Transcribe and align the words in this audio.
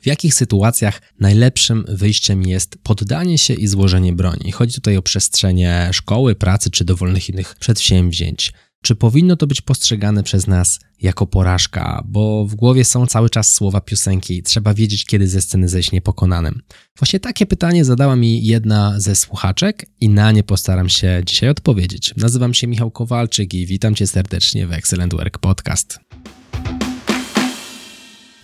w 0.00 0.06
jakich 0.06 0.34
sytuacjach 0.34 1.02
najlepszym 1.20 1.84
wyjściem 1.88 2.42
jest 2.42 2.78
poddanie 2.82 3.38
się 3.38 3.54
i 3.54 3.66
złożenie 3.66 4.12
broni. 4.12 4.52
Chodzi 4.52 4.74
tutaj 4.74 4.96
o 4.96 5.02
przestrzenie 5.02 5.88
szkoły, 5.92 6.34
pracy 6.34 6.70
czy 6.70 6.84
dowolnych 6.84 7.28
innych 7.28 7.54
przedsięwzięć. 7.54 8.52
Czy 8.82 8.94
powinno 8.94 9.36
to 9.36 9.46
być 9.46 9.60
postrzegane 9.60 10.22
przez 10.22 10.46
nas 10.46 10.80
jako 11.02 11.26
porażka, 11.26 12.04
bo 12.06 12.46
w 12.46 12.54
głowie 12.54 12.84
są 12.84 13.06
cały 13.06 13.30
czas 13.30 13.54
słowa 13.54 13.80
piosenki, 13.80 14.42
trzeba 14.42 14.74
wiedzieć, 14.74 15.04
kiedy 15.04 15.28
ze 15.28 15.40
sceny 15.40 15.68
zejść 15.68 15.92
niepokonanym. 15.92 16.62
Właśnie 16.98 17.20
takie 17.20 17.46
pytanie 17.46 17.84
zadała 17.84 18.16
mi 18.16 18.46
jedna 18.46 19.00
ze 19.00 19.14
słuchaczek 19.14 19.86
i 20.00 20.08
na 20.08 20.32
nie 20.32 20.42
postaram 20.42 20.88
się 20.88 21.22
dzisiaj 21.26 21.48
odpowiedzieć. 21.48 22.14
Nazywam 22.16 22.54
się 22.54 22.66
Michał 22.66 22.90
Kowalczyk 22.90 23.54
i 23.54 23.66
witam 23.66 23.94
Cię 23.94 24.06
serdecznie 24.06 24.66
w 24.66 24.72
Excellent 24.72 25.14
Work 25.14 25.38
Podcast. 25.38 26.00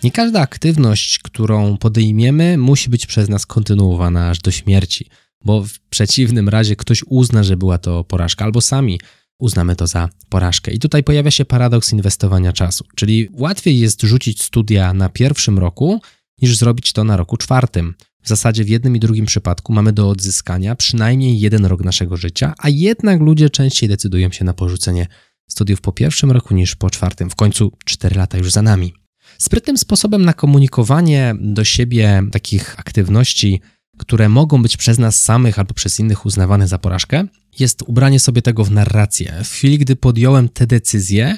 Nie 0.03 0.11
każda 0.11 0.41
aktywność, 0.41 1.19
którą 1.19 1.77
podejmiemy, 1.77 2.57
musi 2.57 2.89
być 2.89 3.05
przez 3.05 3.29
nas 3.29 3.45
kontynuowana 3.45 4.29
aż 4.29 4.39
do 4.39 4.51
śmierci, 4.51 5.05
bo 5.45 5.63
w 5.63 5.79
przeciwnym 5.79 6.49
razie 6.49 6.75
ktoś 6.75 7.03
uzna, 7.07 7.43
że 7.43 7.57
była 7.57 7.77
to 7.77 8.03
porażka, 8.03 8.45
albo 8.45 8.61
sami 8.61 8.99
uznamy 9.39 9.75
to 9.75 9.87
za 9.87 10.09
porażkę. 10.29 10.71
I 10.71 10.79
tutaj 10.79 11.03
pojawia 11.03 11.31
się 11.31 11.45
paradoks 11.45 11.93
inwestowania 11.93 12.53
czasu, 12.53 12.85
czyli 12.95 13.29
łatwiej 13.33 13.79
jest 13.79 14.01
rzucić 14.01 14.41
studia 14.41 14.93
na 14.93 15.09
pierwszym 15.09 15.59
roku, 15.59 16.01
niż 16.41 16.57
zrobić 16.57 16.93
to 16.93 17.03
na 17.03 17.17
roku 17.17 17.37
czwartym. 17.37 17.93
W 18.23 18.27
zasadzie 18.27 18.63
w 18.63 18.69
jednym 18.69 18.95
i 18.95 18.99
drugim 18.99 19.25
przypadku 19.25 19.73
mamy 19.73 19.93
do 19.93 20.09
odzyskania 20.09 20.75
przynajmniej 20.75 21.39
jeden 21.39 21.65
rok 21.65 21.83
naszego 21.83 22.17
życia, 22.17 22.53
a 22.57 22.69
jednak 22.69 23.21
ludzie 23.21 23.49
częściej 23.49 23.89
decydują 23.89 24.31
się 24.31 24.45
na 24.45 24.53
porzucenie 24.53 25.07
studiów 25.49 25.81
po 25.81 25.91
pierwszym 25.91 26.31
roku 26.31 26.53
niż 26.53 26.75
po 26.75 26.89
czwartym. 26.89 27.29
W 27.29 27.35
końcu 27.35 27.71
4 27.85 28.15
lata 28.15 28.37
już 28.37 28.51
za 28.51 28.61
nami. 28.61 28.93
Sprytnym 29.37 29.77
sposobem 29.77 30.25
na 30.25 30.33
komunikowanie 30.33 31.35
do 31.39 31.63
siebie 31.63 32.23
takich 32.31 32.79
aktywności, 32.79 33.61
które 33.97 34.29
mogą 34.29 34.61
być 34.61 34.77
przez 34.77 34.99
nas 34.99 35.21
samych 35.21 35.59
albo 35.59 35.73
przez 35.73 35.99
innych 35.99 36.25
uznawane 36.25 36.67
za 36.67 36.77
porażkę, 36.77 37.27
jest 37.59 37.81
ubranie 37.81 38.19
sobie 38.19 38.41
tego 38.41 38.63
w 38.63 38.71
narrację. 38.71 39.33
W 39.43 39.49
chwili, 39.51 39.77
gdy 39.77 39.95
podjąłem 39.95 40.49
tę 40.49 40.67
decyzję 40.67 41.37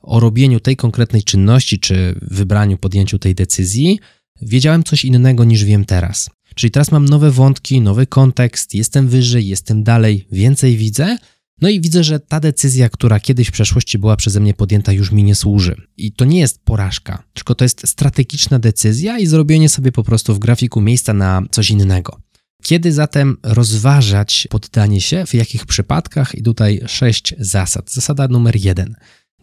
o 0.00 0.20
robieniu 0.20 0.60
tej 0.60 0.76
konkretnej 0.76 1.22
czynności, 1.22 1.78
czy 1.78 2.18
wybraniu, 2.22 2.78
podjęciu 2.78 3.18
tej 3.18 3.34
decyzji, 3.34 3.98
wiedziałem 4.42 4.84
coś 4.84 5.04
innego 5.04 5.44
niż 5.44 5.64
wiem 5.64 5.84
teraz. 5.84 6.30
Czyli 6.54 6.70
teraz 6.70 6.92
mam 6.92 7.04
nowe 7.04 7.30
wątki, 7.30 7.80
nowy 7.80 8.06
kontekst, 8.06 8.74
jestem 8.74 9.08
wyżej, 9.08 9.46
jestem 9.46 9.82
dalej, 9.82 10.26
więcej 10.32 10.76
widzę 10.76 11.16
no 11.60 11.68
i 11.68 11.80
widzę, 11.80 12.04
że 12.04 12.20
ta 12.20 12.40
decyzja, 12.40 12.88
która 12.88 13.20
kiedyś 13.20 13.48
w 13.48 13.52
przeszłości 13.52 13.98
była 13.98 14.16
przeze 14.16 14.40
mnie 14.40 14.54
podjęta, 14.54 14.92
już 14.92 15.12
mi 15.12 15.24
nie 15.24 15.34
służy. 15.34 15.76
I 15.96 16.12
to 16.12 16.24
nie 16.24 16.38
jest 16.38 16.60
porażka, 16.64 17.22
tylko 17.34 17.54
to 17.54 17.64
jest 17.64 17.88
strategiczna 17.88 18.58
decyzja 18.58 19.18
i 19.18 19.26
zrobienie 19.26 19.68
sobie 19.68 19.92
po 19.92 20.04
prostu 20.04 20.34
w 20.34 20.38
grafiku 20.38 20.80
miejsca 20.80 21.12
na 21.12 21.42
coś 21.50 21.70
innego. 21.70 22.20
Kiedy 22.62 22.92
zatem 22.92 23.36
rozważać 23.42 24.48
poddanie 24.50 25.00
się, 25.00 25.26
w 25.26 25.34
jakich 25.34 25.66
przypadkach? 25.66 26.34
I 26.34 26.42
tutaj 26.42 26.80
sześć 26.86 27.34
zasad. 27.38 27.92
Zasada 27.92 28.28
numer 28.28 28.56
jeden. 28.56 28.94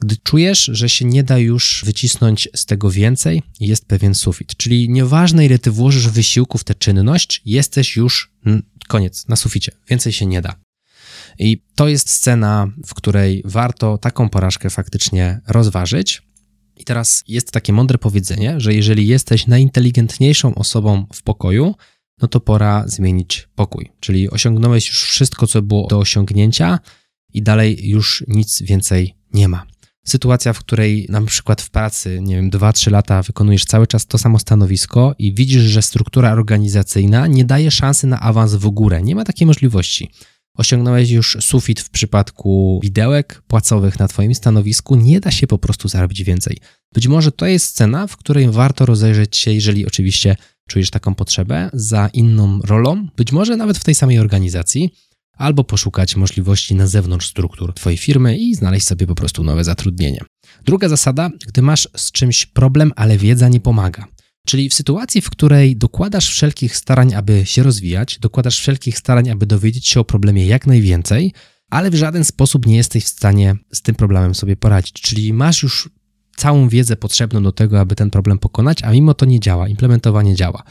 Gdy 0.02 0.18
czujesz, 0.24 0.70
że 0.74 0.90
się 0.90 1.06
nie 1.06 1.24
da 1.24 1.38
już 1.38 1.84
wycisnąć 1.86 2.50
z 2.56 2.66
tego 2.66 2.92
więcej, 2.92 3.44
jest 3.60 3.86
pewien 3.86 4.16
sufit. 4.16 4.56
Czyli 4.58 4.90
nieważne, 4.90 5.46
ile 5.46 5.60
ty 5.60 5.72
włożysz 5.72 6.08
wysiłku 6.08 6.58
w 6.58 6.64
tę 6.64 6.76
czynność, 6.76 7.42
jesteś 7.46 7.96
już 7.96 8.32
koniec, 8.88 9.28
na 9.28 9.36
suficie. 9.36 9.72
Więcej 9.90 10.14
się 10.14 10.26
nie 10.26 10.42
da. 10.42 10.56
I 11.40 11.64
to 11.76 11.88
jest 11.88 12.10
scena, 12.10 12.68
w 12.86 12.94
której 12.94 13.42
warto 13.46 13.98
taką 13.98 14.30
porażkę 14.30 14.70
faktycznie 14.70 15.42
rozważyć. 15.48 16.22
I 16.78 16.84
teraz 16.84 17.24
jest 17.28 17.52
takie 17.52 17.74
mądre 17.74 17.98
powiedzenie, 17.98 18.60
że 18.60 18.74
jeżeli 18.74 19.08
jesteś 19.08 19.48
najinteligentniejszą 19.48 20.56
osobą 20.56 21.06
w 21.14 21.24
pokoju, 21.24 21.76
no 22.22 22.28
to 22.28 22.40
pora 22.40 22.84
zmienić 22.88 23.50
pokój. 23.56 23.92
Czyli 24.00 24.30
osiągnąłeś 24.30 24.88
już 24.88 25.04
wszystko, 25.04 25.48
co 25.48 25.62
było 25.62 25.88
do 25.88 26.00
osiągnięcia, 26.00 26.80
i 27.34 27.42
dalej 27.42 27.90
już 27.90 28.24
nic 28.28 28.62
więcej 28.62 29.16
nie 29.34 29.48
ma. 29.48 29.66
Sytuacja, 30.06 30.54
w 30.54 30.60
której 30.60 31.06
na 31.10 31.22
przykład 31.22 31.62
w 31.62 31.70
pracy, 31.70 32.20
nie 32.22 32.36
wiem, 32.36 32.52
2-3 32.52 32.92
lata 32.92 33.22
wykonujesz 33.22 33.66
cały 33.66 33.88
czas 33.88 34.06
to 34.06 34.18
samo 34.18 34.40
stanowisko 34.40 35.16
i 35.18 35.34
widzisz, 35.34 35.62
że 35.62 35.82
struktura 35.82 36.32
organizacyjna 36.32 37.28
nie 37.28 37.46
daje 37.46 37.72
szansy 37.72 38.08
na 38.08 38.20
awans 38.20 38.54
w 38.54 38.70
górę. 38.70 39.02
Nie 39.02 39.16
ma 39.16 39.24
takiej 39.24 39.48
możliwości. 39.48 40.12
Osiągnąłeś 40.58 41.10
już 41.10 41.38
sufit 41.42 41.80
w 41.80 41.90
przypadku 41.90 42.80
widełek 42.84 43.44
płacowych 43.48 44.00
na 44.00 44.08
Twoim 44.08 44.36
stanowisku, 44.36 44.96
nie 44.96 45.20
da 45.20 45.32
się 45.32 45.48
po 45.48 45.58
prostu 45.58 45.88
zarobić 45.88 46.24
więcej. 46.24 46.58
Być 46.94 47.08
może 47.08 47.32
to 47.32 47.46
jest 47.46 47.66
scena, 47.66 48.08
w 48.08 48.18
której 48.18 48.50
warto 48.50 48.86
rozejrzeć 48.86 49.38
się, 49.38 49.52
jeżeli 49.52 49.88
oczywiście 49.88 50.36
czujesz 50.70 50.90
taką 50.90 51.16
potrzebę, 51.16 51.70
za 51.74 52.10
inną 52.14 52.60
rolą, 52.60 53.08
być 53.18 53.32
może 53.32 53.58
nawet 53.58 53.78
w 53.78 53.84
tej 53.84 53.96
samej 53.96 54.20
organizacji, 54.20 54.90
albo 55.38 55.64
poszukać 55.64 56.16
możliwości 56.16 56.76
na 56.76 56.88
zewnątrz 56.88 57.28
struktur 57.28 57.74
Twojej 57.74 57.98
firmy 57.98 58.38
i 58.38 58.56
znaleźć 58.56 58.88
sobie 58.88 59.08
po 59.08 59.16
prostu 59.16 59.44
nowe 59.44 59.64
zatrudnienie. 59.64 60.20
Druga 60.66 60.90
zasada, 60.90 61.30
gdy 61.48 61.62
masz 61.62 61.90
z 61.96 62.12
czymś 62.12 62.46
problem, 62.46 62.92
ale 62.96 63.18
wiedza 63.18 63.50
nie 63.50 63.60
pomaga. 63.60 64.08
Czyli 64.48 64.70
w 64.70 64.74
sytuacji, 64.74 65.22
w 65.22 65.30
której 65.30 65.76
dokładasz 65.78 66.30
wszelkich 66.30 66.78
starań, 66.78 67.14
aby 67.14 67.46
się 67.46 67.64
rozwijać, 67.64 68.20
dokładasz 68.20 68.60
wszelkich 68.60 68.98
starań, 68.98 69.30
aby 69.30 69.46
dowiedzieć 69.46 69.88
się 69.88 70.00
o 70.00 70.04
problemie 70.04 70.48
jak 70.48 70.68
najwięcej, 70.68 71.34
ale 71.70 71.92
w 71.92 71.96
żaden 71.96 72.24
sposób 72.24 72.66
nie 72.66 72.76
jesteś 72.76 73.04
w 73.04 73.08
stanie 73.08 73.56
z 73.72 73.82
tym 73.82 73.96
problemem 73.96 74.36
sobie 74.36 74.56
poradzić. 74.56 74.94
Czyli 74.94 75.34
masz 75.34 75.64
już 75.64 75.90
całą 76.38 76.70
wiedzę 76.70 76.96
potrzebną 76.96 77.44
do 77.44 77.52
tego, 77.52 77.80
aby 77.80 77.96
ten 77.96 78.10
problem 78.10 78.40
pokonać, 78.40 78.84
a 78.84 78.92
mimo 78.92 79.14
to 79.14 79.26
nie 79.26 79.40
działa, 79.40 79.68
implementowanie 79.68 80.36
działa. 80.36 80.64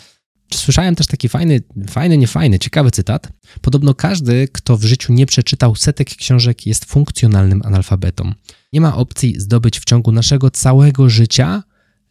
Słyszałem 0.55 0.95
też 0.95 1.07
taki 1.07 1.29
fajny, 1.29 1.61
fajny, 1.91 2.19
niefajny, 2.19 2.59
ciekawy 2.59 2.91
cytat. 2.91 3.33
Podobno 3.61 3.95
każdy, 3.95 4.49
kto 4.53 4.77
w 4.77 4.85
życiu 4.85 5.13
nie 5.13 5.27
przeczytał 5.27 5.77
setek 5.77 6.11
książek, 6.17 6.67
jest 6.67 6.85
funkcjonalnym 6.85 7.63
analfabetą. 7.65 8.33
Nie 8.73 8.81
ma 8.81 8.97
opcji 8.97 9.41
zdobyć 9.41 9.81
w 9.81 9.85
ciągu 9.85 10.13
naszego 10.13 10.51
całego 10.51 11.09
życia 11.09 11.63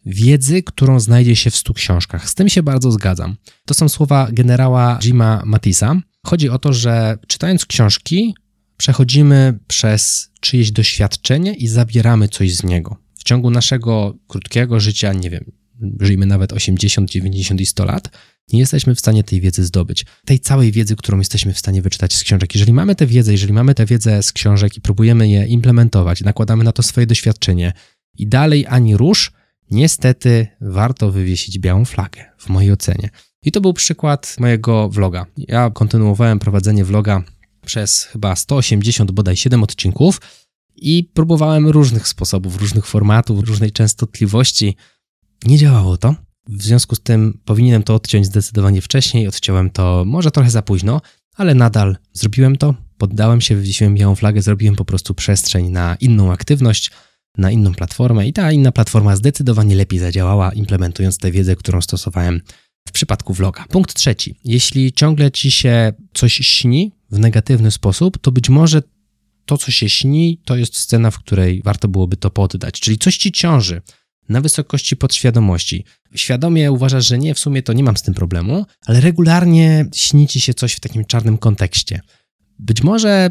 wiedzy, 0.06 0.62
którą 0.62 1.00
znajdzie 1.00 1.36
się 1.36 1.50
w 1.50 1.56
stu 1.56 1.74
książkach. 1.74 2.30
Z 2.30 2.34
tym 2.34 2.48
się 2.48 2.62
bardzo 2.62 2.92
zgadzam. 2.92 3.36
To 3.64 3.74
są 3.74 3.88
słowa 3.88 4.28
generała 4.32 4.98
Jima 5.02 5.42
Matisa. 5.44 5.96
Chodzi 6.26 6.48
o 6.48 6.58
to, 6.58 6.72
że 6.72 7.18
czytając 7.26 7.66
książki, 7.66 8.34
przechodzimy 8.76 9.58
przez 9.66 10.30
czyjeś 10.40 10.72
doświadczenie 10.72 11.54
i 11.54 11.68
zabieramy 11.68 12.28
coś 12.28 12.54
z 12.54 12.64
niego. 12.64 12.96
W 13.14 13.24
ciągu 13.24 13.50
naszego 13.50 14.18
krótkiego 14.28 14.80
życia, 14.80 15.12
nie 15.12 15.30
wiem, 15.30 15.52
żyjmy 16.00 16.26
nawet 16.26 16.52
80, 16.52 17.10
90 17.10 17.60
i 17.60 17.66
100 17.66 17.84
lat, 17.84 18.10
nie 18.52 18.60
jesteśmy 18.60 18.94
w 18.94 18.98
stanie 18.98 19.24
tej 19.24 19.40
wiedzy 19.40 19.64
zdobyć. 19.64 20.04
Tej 20.24 20.40
całej 20.40 20.72
wiedzy, 20.72 20.96
którą 20.96 21.18
jesteśmy 21.18 21.52
w 21.52 21.58
stanie 21.58 21.82
wyczytać 21.82 22.14
z 22.14 22.24
książek. 22.24 22.54
Jeżeli 22.54 22.72
mamy 22.72 22.94
tę 22.94 23.06
wiedzę, 23.06 23.32
jeżeli 23.32 23.52
mamy 23.52 23.74
tę 23.74 23.86
wiedzę 23.86 24.22
z 24.22 24.32
książek 24.32 24.76
i 24.76 24.80
próbujemy 24.80 25.28
je 25.28 25.46
implementować, 25.46 26.20
nakładamy 26.20 26.64
na 26.64 26.72
to 26.72 26.82
swoje 26.82 27.06
doświadczenie 27.06 27.72
i 28.18 28.26
dalej 28.28 28.66
ani 28.68 28.96
rusz, 28.96 29.32
niestety 29.72 30.46
warto 30.60 31.10
wywiesić 31.10 31.58
białą 31.58 31.84
flagę, 31.84 32.24
w 32.38 32.48
mojej 32.48 32.72
ocenie. 32.72 33.10
I 33.42 33.52
to 33.52 33.60
był 33.60 33.72
przykład 33.72 34.36
mojego 34.40 34.88
vloga. 34.88 35.26
Ja 35.36 35.70
kontynuowałem 35.70 36.38
prowadzenie 36.38 36.84
vloga 36.84 37.22
przez 37.66 38.02
chyba 38.02 38.36
180, 38.36 39.10
bodaj 39.10 39.36
7 39.36 39.62
odcinków 39.62 40.20
i 40.76 41.10
próbowałem 41.14 41.68
różnych 41.68 42.08
sposobów, 42.08 42.60
różnych 42.60 42.86
formatów, 42.86 43.44
różnej 43.44 43.72
częstotliwości. 43.72 44.76
Nie 45.46 45.58
działało 45.58 45.96
to. 45.96 46.14
W 46.48 46.62
związku 46.62 46.94
z 46.94 47.00
tym 47.00 47.40
powinienem 47.44 47.82
to 47.82 47.94
odciąć 47.94 48.26
zdecydowanie 48.26 48.80
wcześniej. 48.80 49.28
Odciąłem 49.28 49.70
to 49.70 50.04
może 50.06 50.30
trochę 50.30 50.50
za 50.50 50.62
późno, 50.62 51.00
ale 51.36 51.54
nadal 51.54 51.96
zrobiłem 52.12 52.56
to. 52.56 52.74
Poddałem 52.98 53.40
się, 53.40 53.56
wywiesiłem 53.56 53.94
białą 53.94 54.14
flagę, 54.14 54.42
zrobiłem 54.42 54.76
po 54.76 54.84
prostu 54.84 55.14
przestrzeń 55.14 55.68
na 55.68 55.96
inną 56.00 56.32
aktywność 56.32 56.90
na 57.38 57.50
inną 57.50 57.74
platformę 57.74 58.28
i 58.28 58.32
ta 58.32 58.52
inna 58.52 58.72
platforma 58.72 59.16
zdecydowanie 59.16 59.74
lepiej 59.74 59.98
zadziałała, 59.98 60.52
implementując 60.52 61.18
tę 61.18 61.30
wiedzę, 61.30 61.56
którą 61.56 61.80
stosowałem 61.80 62.40
w 62.88 62.92
przypadku 62.92 63.34
vloga. 63.34 63.64
Punkt 63.68 63.94
trzeci. 63.94 64.34
Jeśli 64.44 64.92
ciągle 64.92 65.30
ci 65.30 65.50
się 65.50 65.92
coś 66.14 66.32
śni 66.32 66.92
w 67.10 67.18
negatywny 67.18 67.70
sposób, 67.70 68.18
to 68.18 68.32
być 68.32 68.48
może 68.48 68.82
to, 69.44 69.58
co 69.58 69.70
się 69.70 69.88
śni, 69.88 70.40
to 70.44 70.56
jest 70.56 70.76
scena, 70.76 71.10
w 71.10 71.18
której 71.18 71.62
warto 71.64 71.88
byłoby 71.88 72.16
to 72.16 72.30
poddać. 72.30 72.80
Czyli 72.80 72.98
coś 72.98 73.16
ci 73.16 73.32
ciąży 73.32 73.82
na 74.28 74.40
wysokości 74.40 74.96
podświadomości. 74.96 75.84
Świadomie 76.14 76.72
uważasz, 76.72 77.08
że 77.08 77.18
nie, 77.18 77.34
w 77.34 77.38
sumie 77.38 77.62
to 77.62 77.72
nie 77.72 77.84
mam 77.84 77.96
z 77.96 78.02
tym 78.02 78.14
problemu, 78.14 78.66
ale 78.86 79.00
regularnie 79.00 79.86
śni 79.94 80.26
ci 80.26 80.40
się 80.40 80.54
coś 80.54 80.72
w 80.72 80.80
takim 80.80 81.04
czarnym 81.04 81.38
kontekście. 81.38 82.00
Być 82.58 82.82
może 82.82 83.30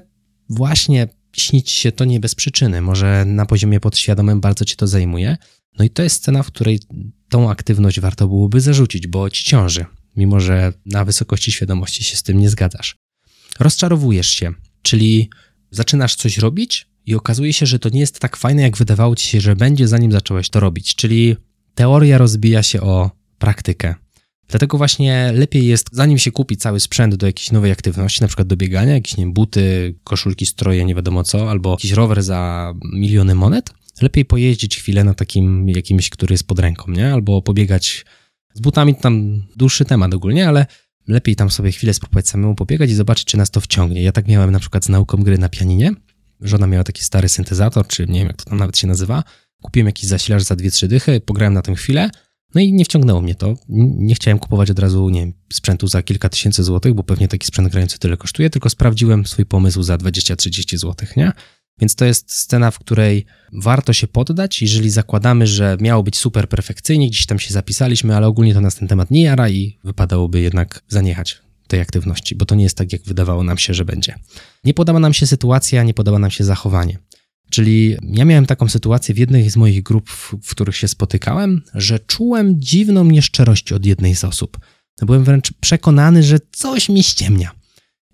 właśnie 0.50 1.08
śnić 1.34 1.72
się 1.72 1.92
to 1.92 2.06
nie 2.06 2.20
bez 2.20 2.36
przyczyny. 2.36 2.82
Może 2.82 3.26
na 3.26 3.46
poziomie 3.46 3.80
podświadomym 3.80 4.42
bardzo 4.42 4.66
cię 4.66 4.76
to 4.76 4.88
zajmuje. 4.88 5.38
No 5.80 5.86
i 5.86 5.90
to 5.90 6.04
jest 6.04 6.16
scena, 6.16 6.44
w 6.44 6.48
której 6.48 6.80
tą 7.30 7.50
aktywność 7.50 8.00
warto 8.00 8.28
byłoby 8.28 8.62
zarzucić, 8.62 9.08
bo 9.08 9.30
ci 9.30 9.44
ciąży, 9.44 9.86
mimo 10.16 10.40
że 10.40 10.74
na 10.86 11.06
wysokości 11.06 11.52
świadomości 11.52 12.04
się 12.04 12.18
z 12.18 12.24
tym 12.24 12.40
nie 12.40 12.50
zgadzasz. 12.50 12.96
Rozczarowujesz 13.60 14.30
się, 14.30 14.54
czyli 14.82 15.30
zaczynasz 15.72 16.16
coś 16.16 16.38
robić 16.38 16.88
i 17.06 17.16
okazuje 17.16 17.54
się, 17.54 17.66
że 17.66 17.80
to 17.80 17.90
nie 17.90 18.00
jest 18.00 18.20
tak 18.20 18.38
fajne, 18.38 18.62
jak 18.62 18.78
wydawało 18.78 19.16
ci 19.16 19.28
się, 19.28 19.42
że 19.42 19.56
będzie, 19.56 19.88
zanim 19.88 20.12
zacząłeś 20.12 20.50
to 20.50 20.60
robić. 20.60 20.96
Czyli 20.96 21.36
teoria 21.76 22.18
rozbija 22.18 22.64
się 22.64 22.82
o 22.82 23.12
praktykę. 23.38 23.96
Dlatego 24.52 24.78
właśnie 24.78 25.32
lepiej 25.34 25.66
jest, 25.66 25.90
zanim 25.92 26.18
się 26.18 26.32
kupi 26.32 26.58
cały 26.58 26.80
sprzęt 26.80 27.16
do 27.16 27.28
jakiejś 27.28 27.52
nowej 27.52 27.72
aktywności, 27.72 28.22
na 28.22 28.28
przykład 28.28 28.48
do 28.48 28.58
biegania, 28.58 28.94
jakieś 28.94 29.18
nie 29.18 29.28
buty, 29.28 29.96
koszulki, 30.04 30.46
stroje, 30.46 30.86
nie 30.86 30.96
wiadomo 30.96 31.24
co, 31.24 31.50
albo 31.50 31.72
jakiś 31.72 31.92
rower 31.92 32.24
za 32.24 32.74
miliony 32.94 33.36
monet, 33.36 33.74
lepiej 34.02 34.26
pojeździć 34.26 34.78
chwilę 34.78 35.04
na 35.04 35.14
takim 35.14 35.70
jakimś, 35.70 36.10
który 36.10 36.34
jest 36.34 36.48
pod 36.48 36.60
ręką, 36.60 36.92
nie? 36.92 37.14
Albo 37.14 37.42
pobiegać 37.42 38.06
z 38.54 38.62
butami, 38.62 38.96
tam 38.96 39.44
dłuższy 39.56 39.86
temat 39.86 40.14
ogólnie, 40.14 40.48
ale 40.48 40.66
lepiej 41.08 41.36
tam 41.36 41.50
sobie 41.52 41.72
chwilę 41.72 41.94
spróbować 41.94 42.30
samemu 42.30 42.56
pobiegać 42.56 42.90
i 42.90 42.94
zobaczyć, 42.94 43.26
czy 43.26 43.38
nas 43.38 43.52
to 43.52 43.62
wciągnie. 43.62 44.04
Ja 44.04 44.12
tak 44.12 44.28
miałem 44.28 44.52
na 44.52 44.60
przykład 44.60 44.86
z 44.86 44.90
nauką 44.90 45.18
gry 45.18 45.38
na 45.38 45.50
pianinie. 45.50 45.92
Żona 46.42 46.68
miała 46.68 46.84
taki 46.84 47.04
stary 47.04 47.30
syntezator, 47.30 47.88
czy 47.88 48.08
nie 48.08 48.20
wiem, 48.20 48.28
jak 48.28 48.38
to 48.38 48.50
tam 48.50 48.60
nawet 48.60 48.78
się 48.78 48.88
nazywa. 48.88 49.24
Kupiłem 49.62 49.86
jakiś 49.86 50.06
zasilacz 50.06 50.44
za 50.44 50.56
dwie, 50.56 50.72
trzy 50.72 50.88
dychy, 50.88 51.22
pograłem 51.26 51.54
na 51.54 51.62
tym 51.62 51.76
chwilę, 51.76 52.10
no 52.56 52.62
i 52.62 52.74
nie 52.74 52.86
wciągnęło 52.86 53.22
mnie 53.22 53.36
to. 53.36 53.54
Nie 53.70 54.16
chciałem 54.16 54.40
kupować 54.40 54.70
od 54.72 54.80
razu, 54.80 55.10
nie 55.10 55.20
wiem, 55.20 55.34
sprzętu 55.54 55.88
za 55.88 56.04
kilka 56.04 56.30
tysięcy 56.30 56.64
złotych, 56.64 56.94
bo 56.94 57.04
pewnie 57.04 57.28
taki 57.28 57.48
sprzęt 57.48 57.70
grający 57.70 58.00
tyle 58.00 58.18
kosztuje, 58.18 58.50
tylko 58.50 58.70
sprawdziłem 58.70 59.26
swój 59.26 59.46
pomysł 59.46 59.84
za 59.84 59.96
20-30 59.96 60.78
złotych, 60.78 61.18
nie? 61.18 61.32
Więc 61.80 61.96
to 61.96 62.06
jest 62.06 62.32
scena, 62.32 62.72
w 62.72 62.80
której 62.80 63.26
warto 63.54 63.94
się 63.94 64.08
poddać, 64.08 64.62
jeżeli 64.62 64.90
zakładamy, 64.90 65.48
że 65.48 65.78
miało 65.80 66.04
być 66.04 66.18
super 66.18 66.50
perfekcyjnie, 66.50 67.10
gdzieś 67.10 67.26
tam 67.26 67.40
się 67.40 67.54
zapisaliśmy, 67.54 68.16
ale 68.16 68.28
ogólnie 68.28 68.54
to 68.54 68.62
nas 68.62 68.76
ten 68.76 68.88
temat 68.88 69.12
nie 69.12 69.24
jara 69.24 69.50
i 69.50 69.78
wypadałoby 69.84 70.40
jednak 70.40 70.84
zaniechać 70.88 71.42
tej 71.68 71.80
aktywności, 71.80 72.36
bo 72.36 72.46
to 72.46 72.56
nie 72.56 72.64
jest 72.64 72.78
tak, 72.78 72.94
jak 72.94 73.02
wydawało 73.04 73.44
nam 73.44 73.58
się, 73.58 73.74
że 73.74 73.86
będzie. 73.86 74.16
Nie 74.64 74.74
podoba 74.74 75.00
nam 75.00 75.14
się 75.14 75.28
sytuacja, 75.28 75.84
nie 75.84 75.94
podoba 75.94 76.20
nam 76.20 76.32
się 76.32 76.44
zachowanie. 76.44 76.98
Czyli 77.52 77.98
ja 78.04 78.26
miałem 78.26 78.46
taką 78.46 78.70
sytuację 78.70 79.16
w 79.16 79.18
jednej 79.18 79.50
z 79.50 79.58
moich 79.58 79.84
grup, 79.84 80.10
w 80.44 80.52
których 80.52 80.78
się 80.78 80.88
spotykałem, 80.88 81.62
że 81.74 82.00
czułem 82.00 82.62
dziwną 82.62 83.04
nieszczerość 83.06 83.72
od 83.72 83.86
jednej 83.86 84.16
z 84.16 84.24
osób. 84.24 84.60
Byłem 85.02 85.24
wręcz 85.24 85.54
przekonany, 85.54 86.24
że 86.24 86.38
coś 86.52 86.90
mi 86.90 87.04
ściemnia. 87.04 87.52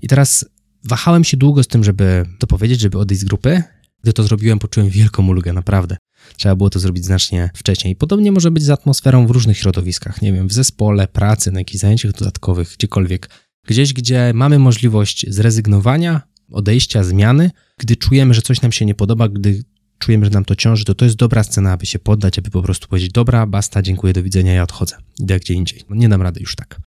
I 0.02 0.08
teraz 0.08 0.46
wahałem 0.84 1.24
się 1.24 1.38
długo 1.38 1.64
z 1.64 1.68
tym, 1.68 1.84
żeby 1.84 2.26
to 2.40 2.48
powiedzieć, 2.48 2.80
żeby 2.80 2.98
odejść 2.98 3.22
z 3.22 3.26
grupy. 3.26 3.64
Gdy 4.04 4.14
to 4.14 4.24
zrobiłem, 4.24 4.60
poczułem 4.60 4.90
wielką 4.90 5.28
ulgę, 5.28 5.54
naprawdę. 5.54 5.98
Trzeba 6.38 6.56
było 6.56 6.70
to 6.70 6.80
zrobić 6.80 7.06
znacznie 7.06 7.50
wcześniej. 7.56 7.96
Podobnie 7.96 8.32
może 8.32 8.52
być 8.52 8.64
z 8.64 8.70
atmosferą 8.70 9.28
w 9.28 9.32
różnych 9.32 9.58
środowiskach, 9.58 10.22
nie 10.22 10.34
wiem, 10.34 10.48
w 10.48 10.54
zespole, 10.54 11.08
pracy, 11.08 11.52
na 11.52 11.60
jakichś 11.60 11.80
zajęciach 11.80 12.12
dodatkowych, 12.12 12.76
gdziekolwiek. 12.78 13.30
Gdzieś, 13.68 13.94
gdzie 13.94 14.32
mamy 14.36 14.60
możliwość 14.60 15.26
zrezygnowania, 15.30 16.22
odejścia, 16.52 17.04
zmiany, 17.04 17.52
gdy 17.78 17.96
czujemy, 17.96 18.34
że 18.34 18.42
coś 18.42 18.62
nam 18.62 18.72
się 18.72 18.86
nie 18.86 18.96
podoba, 18.96 19.30
gdy 19.30 19.64
czujemy, 20.00 20.26
że 20.26 20.32
nam 20.32 20.46
to 20.46 20.56
ciąży, 20.56 20.86
to 20.86 20.96
to 20.96 21.06
jest 21.06 21.18
dobra 21.18 21.44
scena, 21.44 21.72
aby 21.72 21.86
się 21.86 22.00
poddać, 22.00 22.40
aby 22.40 22.50
po 22.50 22.62
prostu 22.62 22.88
powiedzieć, 22.88 23.12
dobra, 23.12 23.46
basta, 23.46 23.82
dziękuję, 23.82 24.14
do 24.14 24.24
widzenia, 24.24 24.54
ja 24.54 24.64
odchodzę, 24.64 24.98
idę 25.20 25.40
gdzie 25.40 25.54
indziej. 25.54 25.84
No, 25.90 25.96
nie 25.96 26.10
dam 26.10 26.22
rady 26.22 26.40
już 26.40 26.56
tak. 26.56 26.80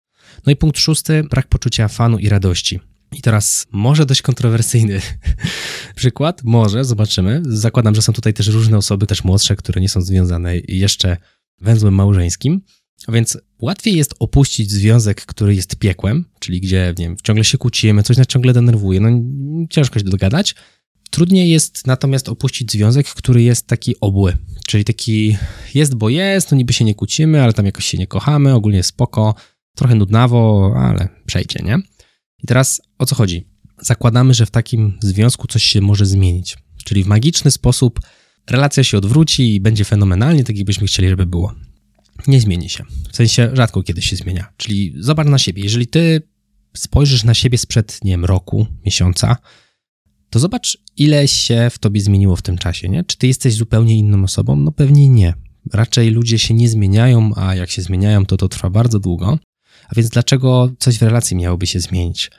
No 0.47 0.53
i 0.53 0.57
punkt 0.57 0.79
szósty, 0.79 1.25
brak 1.31 1.47
poczucia 1.47 1.89
fanu 1.89 2.19
i 2.19 2.29
radości. 2.29 2.81
I 3.13 3.23
teraz 3.23 3.67
może 3.73 4.07
dość 4.07 4.23
kontrowersyjny 4.23 5.01
przykład, 5.97 6.45
może, 6.45 6.85
zobaczymy. 6.85 7.43
Zakładam, 7.47 7.95
że 7.95 8.03
są 8.03 8.13
tutaj 8.13 8.35
też 8.35 8.47
różne 8.47 8.77
osoby, 8.77 9.07
też 9.07 9.25
młodsze, 9.25 9.57
które 9.57 9.81
nie 9.81 9.89
są 9.89 10.01
związane 10.01 10.57
jeszcze 10.69 11.17
węzłem 11.61 11.95
małżeńskim. 11.95 12.61
A 13.07 13.13
więc 13.13 13.39
łatwiej 13.61 13.97
jest 13.97 14.15
opuścić 14.19 14.71
związek, 14.71 15.27
który 15.27 15.55
jest 15.55 15.77
piekłem, 15.77 16.25
czyli 16.39 16.61
gdzie, 16.61 16.95
nie 16.99 17.05
wiem, 17.05 17.17
ciągle 17.23 17.45
się 17.45 17.59
kłócimy, 17.59 18.03
coś 18.03 18.17
nas 18.17 18.27
ciągle 18.27 18.53
denerwuje, 18.53 19.01
no 19.01 19.09
ciężko 19.71 19.99
się 19.99 20.05
dogadać. 20.05 20.55
Trudniej 21.11 21.51
jest 21.51 21.87
natomiast 21.87 22.29
opuścić 22.29 22.73
związek, 22.73 23.09
który 23.09 23.43
jest 23.43 23.67
taki 23.67 23.95
obły, 24.01 24.37
czyli 24.67 24.85
taki 24.85 25.37
jest, 25.75 25.95
bo 25.95 26.09
jest, 26.09 26.51
no 26.51 26.57
niby 26.57 26.73
się 26.73 26.85
nie 26.85 26.95
kłócimy, 26.95 27.43
ale 27.43 27.53
tam 27.53 27.67
jakoś 27.67 27.85
się 27.85 27.99
nie 27.99 28.07
kochamy, 28.07 28.55
ogólnie 28.55 28.83
spoko, 28.83 29.35
trochę 29.77 29.95
nudnawo, 29.95 30.73
ale 30.77 31.09
przejdzie, 31.27 31.61
nie? 31.65 31.79
I 32.43 32.47
teraz 32.47 32.81
o 32.99 33.07
co 33.07 33.15
chodzi? 33.15 33.47
Zakładamy, 33.81 34.35
że 34.35 34.47
w 34.47 34.51
takim 34.51 34.99
związku 35.03 35.47
coś 35.47 35.65
się 35.65 35.81
może 35.81 36.07
zmienić, 36.07 36.57
czyli 36.85 37.05
w 37.05 37.07
magiczny 37.07 37.51
sposób 37.51 38.01
relacja 38.51 38.85
się 38.85 38.99
odwróci 38.99 39.55
i 39.55 39.61
będzie 39.61 39.85
fenomenalnie, 39.85 40.45
tak 40.45 40.57
jakbyśmy 40.57 40.87
chcieli, 40.87 41.09
żeby 41.09 41.27
było 41.27 41.55
nie 42.27 42.41
zmieni 42.41 42.69
się. 42.69 42.85
W 43.13 43.17
sensie 43.17 43.51
rzadko 43.53 43.83
kiedy 43.83 44.03
się 44.03 44.17
zmienia. 44.17 44.53
Czyli 44.57 44.95
zobacz 44.99 45.27
na 45.27 45.39
siebie. 45.39 45.63
Jeżeli 45.63 45.87
ty 45.87 46.23
spojrzysz 46.77 47.25
na 47.25 47.35
siebie 47.35 47.59
sprzed, 47.59 48.05
nie 48.05 48.11
wiem, 48.11 48.25
roku, 48.25 48.67
miesiąca, 48.87 49.37
to 50.31 50.39
zobacz, 50.39 50.79
ile 50.97 51.29
się 51.29 51.69
w 51.71 51.79
tobie 51.79 52.01
zmieniło 52.01 52.37
w 52.37 52.43
tym 52.43 52.59
czasie, 52.59 52.89
nie? 52.89 53.05
Czy 53.05 53.17
ty 53.17 53.27
jesteś 53.27 53.55
zupełnie 53.55 53.99
inną 53.99 54.25
osobą? 54.25 54.57
No 54.57 54.73
pewnie 54.73 55.09
nie. 55.09 55.35
Raczej 55.73 56.11
ludzie 56.11 56.39
się 56.39 56.55
nie 56.55 56.69
zmieniają, 56.69 57.33
a 57.37 57.55
jak 57.55 57.71
się 57.71 57.83
zmieniają, 57.83 58.27
to 58.27 58.37
to 58.37 58.49
trwa 58.49 58.71
bardzo 58.71 58.99
długo. 58.99 59.39
A 59.89 59.95
więc 59.95 60.11
dlaczego 60.11 60.71
coś 60.79 60.99
w 60.99 61.03
relacji 61.03 61.37
miałoby 61.37 61.67
się 61.67 61.81
zmienić? 61.81 62.31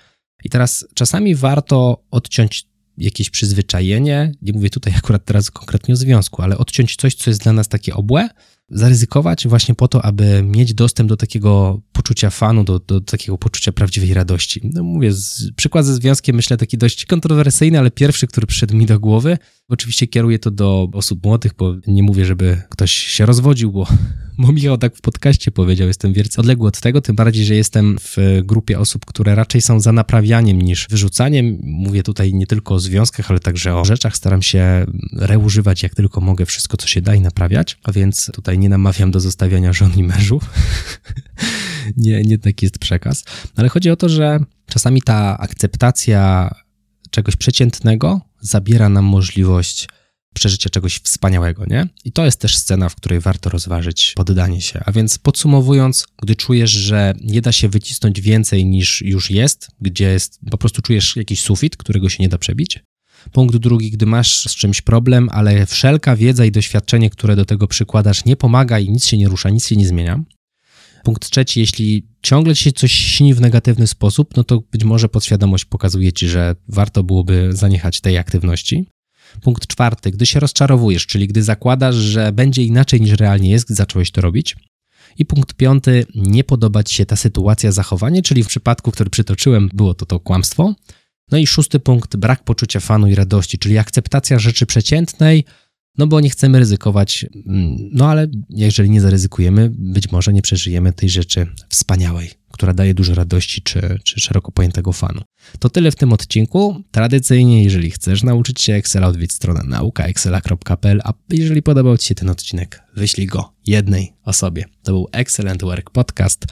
I 0.44 0.50
teraz 0.50 0.88
czasami 0.94 1.36
warto 1.36 2.04
odciąć 2.12 2.68
jakieś 2.98 3.30
przyzwyczajenie, 3.30 4.32
nie 4.42 4.54
mówię 4.54 4.70
tutaj 4.70 4.94
akurat 4.98 5.26
teraz 5.26 5.52
konkretnie 5.52 5.94
o 5.94 5.98
związku, 5.98 6.42
ale 6.42 6.58
odciąć 6.58 6.96
coś, 6.96 7.16
co 7.16 7.30
jest 7.30 7.44
dla 7.44 7.54
nas 7.54 7.68
takie 7.68 7.94
obłe, 7.94 8.30
zaryzykować 8.72 9.48
właśnie 9.48 9.76
po 9.76 9.88
to, 9.88 10.06
aby 10.06 10.44
mieć 10.44 10.74
dostęp 10.74 11.10
do 11.10 11.18
takiego 11.18 11.82
poczucia 11.92 12.30
fanu, 12.30 12.64
do, 12.64 12.80
do 12.80 13.02
takiego 13.02 13.38
poczucia 13.38 13.72
prawdziwej 13.72 14.14
radości. 14.14 14.62
No 14.74 14.84
mówię, 14.84 15.14
z, 15.14 15.52
przykład 15.56 15.86
ze 15.86 15.94
związkiem 15.94 16.36
myślę 16.36 16.58
taki 16.58 16.78
dość 16.78 17.06
kontrowersyjny, 17.06 17.80
ale 17.80 17.92
pierwszy, 17.92 18.28
który 18.28 18.48
przyszedł 18.48 18.76
mi 18.76 18.86
do 18.86 19.00
głowy. 19.00 19.38
Oczywiście 19.70 20.08
kieruję 20.08 20.40
to 20.40 20.52
do 20.52 20.88
osób 20.94 21.26
młodych, 21.26 21.54
bo 21.58 21.76
nie 21.88 22.04
mówię, 22.04 22.26
żeby 22.26 22.62
ktoś 22.70 22.92
się 22.92 23.26
rozwodził, 23.26 23.72
bo 23.72 23.88
bo 24.40 24.52
Michał 24.52 24.78
tak 24.78 24.96
w 24.96 25.02
podcaście 25.02 25.52
powiedział, 25.52 25.88
jestem 25.88 26.14
wielce 26.14 26.42
odległy 26.42 26.68
od 26.68 26.80
tego, 26.80 27.02
tym 27.02 27.16
bardziej, 27.16 27.46
że 27.46 27.56
jestem 27.56 27.98
w 28.00 28.42
grupie 28.44 28.80
osób, 28.80 29.06
które 29.06 29.36
raczej 29.36 29.62
są 29.62 29.80
za 29.80 29.92
naprawianiem 29.92 30.62
niż 30.62 30.88
wyrzucaniem. 30.90 31.58
Mówię 31.64 32.04
tutaj 32.04 32.34
nie 32.34 32.48
tylko 32.48 32.74
o 32.74 32.80
związkach, 32.80 33.32
ale 33.32 33.40
także 33.40 33.76
o 33.76 33.86
rzeczach. 33.86 34.18
Staram 34.18 34.42
się 34.42 34.86
reużywać 35.14 35.84
jak 35.84 35.96
tylko 35.96 36.22
mogę 36.22 36.46
wszystko, 36.46 36.78
co 36.78 36.88
się 36.88 37.02
da 37.02 37.16
i 37.16 37.22
naprawiać, 37.22 37.78
a 37.84 37.92
więc 37.92 38.32
tutaj 38.34 38.59
nie 38.60 38.70
namawiam 38.70 39.12
do 39.12 39.20
zostawiania 39.20 39.74
żon 39.74 39.94
i 39.98 40.04
mężów. 40.04 40.44
nie, 41.98 42.22
nie 42.22 42.38
taki 42.38 42.66
jest 42.66 42.80
przekaz. 42.80 43.24
Ale 43.56 43.70
chodzi 43.70 43.90
o 43.90 43.96
to, 43.96 44.10
że 44.10 44.40
czasami 44.66 45.02
ta 45.02 45.38
akceptacja 45.38 46.50
czegoś 47.12 47.36
przeciętnego 47.36 48.22
zabiera 48.42 48.90
nam 48.90 49.06
możliwość 49.06 49.88
przeżycia 50.34 50.70
czegoś 50.70 50.96
wspaniałego, 50.98 51.66
nie? 51.68 51.88
I 52.06 52.12
to 52.12 52.26
jest 52.26 52.40
też 52.40 52.58
scena, 52.58 52.90
w 52.90 52.96
której 52.96 53.20
warto 53.20 53.50
rozważyć 53.50 54.14
poddanie 54.16 54.62
się. 54.62 54.82
A 54.86 54.92
więc 54.92 55.18
podsumowując, 55.18 56.08
gdy 56.22 56.36
czujesz, 56.36 56.72
że 56.72 57.14
nie 57.22 57.42
da 57.42 57.52
się 57.52 57.70
wycisnąć 57.70 58.22
więcej 58.22 58.66
niż 58.66 59.02
już 59.02 59.32
jest, 59.32 59.68
gdzie 59.82 60.06
jest, 60.06 60.40
po 60.52 60.58
prostu 60.58 60.82
czujesz 60.82 61.16
jakiś 61.16 61.42
sufit, 61.42 61.78
którego 61.78 62.10
się 62.10 62.24
nie 62.24 62.30
da 62.30 62.38
przebić. 62.38 62.80
Punkt 63.32 63.58
drugi, 63.58 63.92
gdy 63.92 64.06
masz 64.06 64.44
z 64.44 64.56
czymś 64.56 64.82
problem, 64.82 65.30
ale 65.32 65.66
wszelka 65.66 66.16
wiedza 66.16 66.46
i 66.46 66.52
doświadczenie, 66.52 67.10
które 67.10 67.36
do 67.36 67.46
tego 67.46 67.68
przykładasz, 67.68 68.26
nie 68.26 68.36
pomaga 68.36 68.80
i 68.80 68.90
nic 68.90 69.06
się 69.06 69.18
nie 69.18 69.28
rusza, 69.28 69.50
nic 69.50 69.68
się 69.68 69.76
nie 69.76 69.88
zmienia. 69.88 70.24
Punkt 71.04 71.30
trzeci, 71.30 71.60
jeśli 71.60 72.08
ciągle 72.22 72.56
ci 72.56 72.64
się 72.64 72.72
coś 72.72 72.92
śni 72.92 73.34
w 73.34 73.42
negatywny 73.42 73.88
sposób, 73.88 74.38
no 74.38 74.44
to 74.44 74.64
być 74.72 74.84
może 74.84 75.10
podświadomość 75.10 75.66
pokazuje 75.66 76.14
ci, 76.14 76.28
że 76.30 76.56
warto 76.68 77.04
byłoby 77.04 77.50
zaniechać 77.52 78.02
tej 78.02 78.18
aktywności. 78.18 78.86
Punkt 79.42 79.68
czwarty, 79.68 80.12
gdy 80.12 80.26
się 80.26 80.40
rozczarowujesz, 80.40 81.08
czyli 81.08 81.28
gdy 81.28 81.44
zakładasz, 81.44 81.96
że 81.96 82.32
będzie 82.32 82.64
inaczej 82.64 83.02
niż 83.02 83.12
realnie 83.12 83.50
jest, 83.50 83.66
gdy 83.66 83.76
zacząłeś 83.76 84.12
to 84.12 84.22
robić. 84.22 84.56
I 85.18 85.26
punkt 85.26 85.54
piąty, 85.54 86.06
nie 86.16 86.44
podoba 86.44 86.84
ci 86.84 86.96
się 86.96 87.06
ta 87.06 87.16
sytuacja, 87.16 87.72
zachowanie, 87.72 88.22
czyli 88.22 88.44
w 88.44 88.48
przypadku, 88.48 88.92
który 88.92 89.10
przytoczyłem, 89.10 89.70
było 89.74 89.94
to 89.94 90.06
to 90.06 90.20
kłamstwo. 90.20 90.76
No 91.32 91.38
i 91.38 91.48
szósty 91.48 91.80
punkt, 91.80 92.16
brak 92.16 92.44
poczucia 92.44 92.80
fanu 92.80 93.08
i 93.08 93.16
radości, 93.16 93.58
czyli 93.58 93.78
akceptacja 93.78 94.40
rzeczy 94.40 94.66
przeciętnej, 94.66 95.46
no 95.98 96.08
bo 96.08 96.20
nie 96.20 96.30
chcemy 96.30 96.60
ryzykować, 96.60 97.26
mm, 97.48 97.78
no 97.94 98.10
ale 98.10 98.28
jeżeli 98.50 98.90
nie 98.90 99.02
zaryzykujemy, 99.02 99.72
być 99.74 100.12
może 100.12 100.34
nie 100.34 100.42
przeżyjemy 100.42 100.94
tej 100.94 101.10
rzeczy 101.10 101.48
wspaniałej, 101.70 102.30
która 102.52 102.74
daje 102.74 102.94
dużo 102.94 103.16
radości 103.16 103.62
czy, 103.62 104.00
czy 104.04 104.20
szeroko 104.20 104.52
pojętego 104.52 104.94
fanu. 104.94 105.22
To 105.60 105.70
tyle 105.70 105.92
w 105.92 105.96
tym 105.96 106.14
odcinku. 106.14 106.84
Tradycyjnie, 106.92 107.64
jeżeli 107.64 107.92
chcesz 107.92 108.24
nauczyć 108.24 108.62
się 108.62 108.74
Excela, 108.74 109.08
odwiedź 109.08 109.34
stronę 109.34 109.62
naukaexcela.pl, 109.64 111.02
a 111.04 111.14
jeżeli 111.30 111.62
podobał 111.62 111.98
Ci 111.98 112.08
się 112.08 112.16
ten 112.16 112.30
odcinek, 112.30 112.82
wyślij 112.96 113.28
go 113.28 113.54
jednej 113.66 114.14
osobie. 114.24 114.66
To 114.84 114.92
był 114.92 115.08
Excellent 115.12 115.62
Work 115.62 115.90
Podcast. 115.90 116.46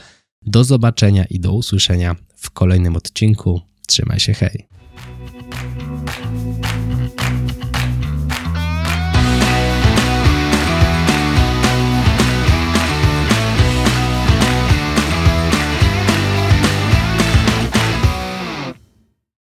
Do 0.46 0.64
zobaczenia 0.64 1.24
i 1.24 1.40
do 1.40 1.52
usłyszenia 1.52 2.16
w 2.36 2.50
kolejnym 2.50 2.96
odcinku. 2.96 3.60
Trzymaj 3.88 4.20
się, 4.20 4.34
hej! 4.34 4.77